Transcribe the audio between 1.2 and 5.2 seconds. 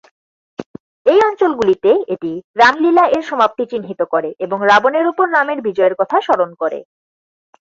অঞ্চলগুলিতে এটি "রামলীলা"-এর সমাপ্তি চিহ্নিত করে এবং রাবণের